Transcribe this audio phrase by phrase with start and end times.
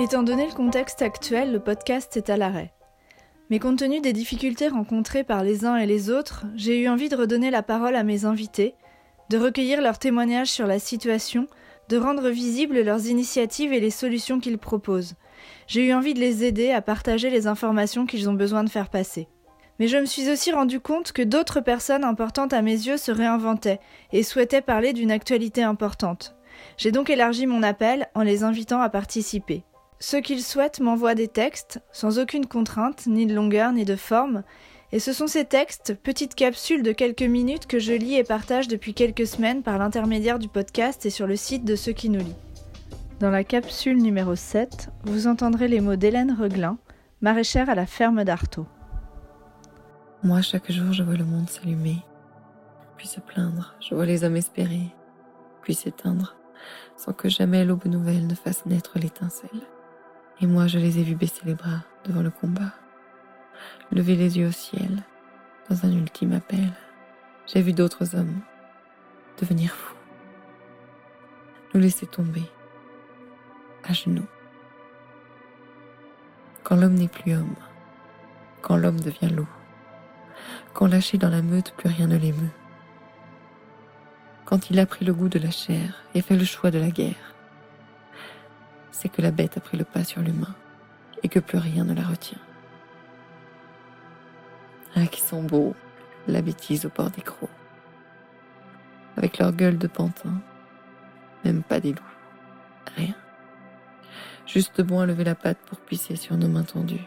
[0.00, 2.72] Étant donné le contexte actuel, le podcast est à l'arrêt.
[3.50, 7.08] Mais compte tenu des difficultés rencontrées par les uns et les autres, j'ai eu envie
[7.08, 8.76] de redonner la parole à mes invités,
[9.28, 11.48] de recueillir leurs témoignages sur la situation,
[11.88, 15.16] de rendre visibles leurs initiatives et les solutions qu'ils proposent.
[15.66, 18.90] J'ai eu envie de les aider à partager les informations qu'ils ont besoin de faire
[18.90, 19.26] passer.
[19.80, 23.10] Mais je me suis aussi rendu compte que d'autres personnes importantes à mes yeux se
[23.10, 23.80] réinventaient
[24.12, 26.36] et souhaitaient parler d'une actualité importante.
[26.76, 29.64] J'ai donc élargi mon appel en les invitant à participer.
[30.00, 34.44] Ceux qu'ils souhaitent m'envoient des textes, sans aucune contrainte, ni de longueur, ni de forme,
[34.92, 38.68] et ce sont ces textes, petites capsules de quelques minutes que je lis et partage
[38.68, 42.20] depuis quelques semaines par l'intermédiaire du podcast et sur le site de ceux qui nous
[42.20, 42.36] lit.
[43.20, 46.78] Dans la capsule numéro 7, vous entendrez les mots d'Hélène Reglin,
[47.20, 48.66] maraîchère à la ferme d'Artaud.
[50.22, 51.96] Moi, chaque jour, je vois le monde s'allumer,
[52.96, 54.94] puis se plaindre, je vois les hommes espérer,
[55.62, 56.36] puis s'éteindre,
[56.96, 59.60] sans que jamais l'aube nouvelle ne fasse naître l'étincelle.
[60.40, 62.72] Et moi, je les ai vus baisser les bras devant le combat
[63.90, 65.02] lever les yeux au ciel
[65.68, 66.72] dans un ultime appel.
[67.46, 68.40] J'ai vu d'autres hommes
[69.40, 69.96] devenir fous,
[71.72, 72.42] nous laisser tomber
[73.84, 74.26] à genoux.
[76.64, 77.54] Quand l'homme n'est plus homme,
[78.62, 79.48] quand l'homme devient loup,
[80.74, 82.50] quand lâché dans la meute, plus rien ne l'émeut.
[84.44, 86.90] Quand il a pris le goût de la chair et fait le choix de la
[86.90, 87.27] guerre,
[88.98, 90.56] c'est que la bête a pris le pas sur l'humain
[91.22, 92.40] et que plus rien ne la retient.
[94.96, 95.76] Ah, qui sont beaux,
[96.26, 97.48] la bêtise au bord des crocs.
[99.16, 100.40] Avec leur gueule de pantin,
[101.44, 102.16] même pas des loups,
[102.96, 103.14] rien.
[104.46, 107.06] Juste bon à lever la patte pour pisser sur nos mains tendues.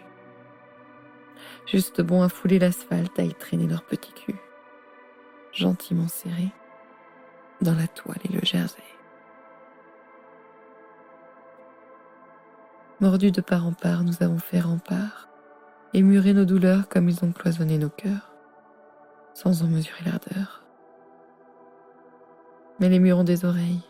[1.67, 4.39] Juste bon à fouler l'asphalte, à y traîner leur petit cul.
[5.51, 6.51] Gentiment serré
[7.59, 8.81] dans la toile et le jersey.
[13.01, 15.27] Mordus de part en part, nous avons fait rempart
[15.91, 18.31] et murer nos douleurs comme ils ont cloisonné nos cœurs,
[19.33, 20.63] sans en mesurer l'ardeur.
[22.79, 23.81] Mais les murs ont des oreilles,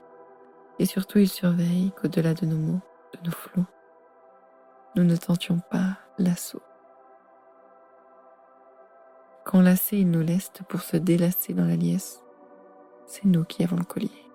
[0.79, 2.79] et surtout ils surveillent qu'au-delà de nos mots,
[3.13, 3.65] de nos flots,
[4.95, 6.63] nous ne tentions pas l'assaut.
[9.43, 12.23] Quand lassés ils nous laissent pour se délasser dans la liesse,
[13.07, 14.30] c'est nous qui avons le collier.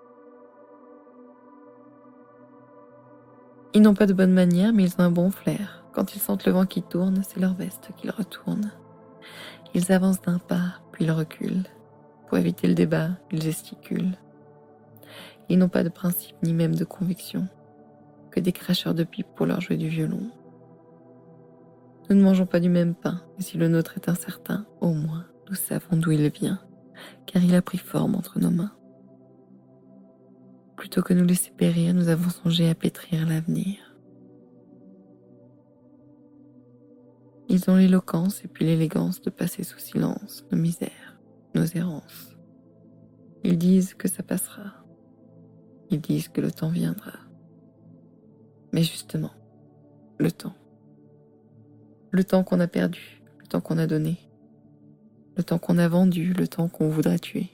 [3.77, 5.85] Ils n'ont pas de bonne manière, mais ils ont un bon flair.
[5.93, 8.71] Quand ils sentent le vent qui tourne, c'est leur veste qu'ils retournent.
[9.75, 11.67] Ils avancent d'un pas, puis ils reculent.
[12.25, 14.17] Pour éviter le débat, ils gesticulent.
[15.47, 17.47] Ils n'ont pas de principe ni même de conviction,
[18.31, 20.31] que des cracheurs de pipe pour leur jouer du violon.
[22.09, 25.27] Nous ne mangeons pas du même pain, et si le nôtre est incertain, au moins
[25.51, 26.59] nous savons d'où il vient,
[27.27, 28.71] car il a pris forme entre nos mains.
[30.77, 33.77] Plutôt que nous laisser périr, nous avons songé à pétrir l'avenir.
[37.49, 41.19] Ils ont l'éloquence et puis l'élégance de passer sous silence nos misères,
[41.55, 42.37] nos errances.
[43.43, 44.85] Ils disent que ça passera.
[45.89, 47.13] Ils disent que le temps viendra.
[48.71, 49.31] Mais justement,
[50.19, 50.55] le temps.
[52.11, 54.17] Le temps qu'on a perdu, le temps qu'on a donné,
[55.37, 57.49] le temps qu'on a vendu, le temps qu'on voudrait tuer,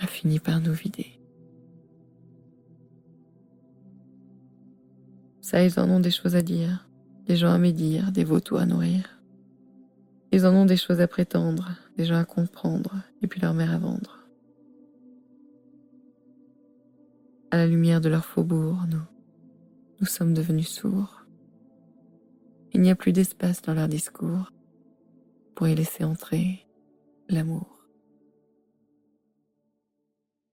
[0.00, 1.16] a fini par nous vider.
[5.46, 6.88] Ça, ils en ont des choses à dire
[7.28, 9.22] des gens à médire, des vautours à nourrir.
[10.32, 13.72] Ils en ont des choses à prétendre, des gens à comprendre, et puis leur mère
[13.72, 14.26] à vendre.
[17.52, 19.04] À la lumière de leur faubourg, nous,
[20.00, 21.24] nous sommes devenus sourds.
[22.72, 24.50] Il n'y a plus d'espace dans leur discours
[25.54, 26.66] pour y laisser entrer
[27.28, 27.75] l'amour.